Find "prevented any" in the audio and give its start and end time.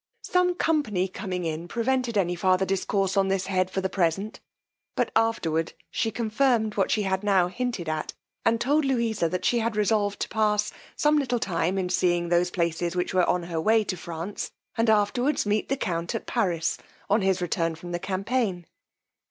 1.67-2.33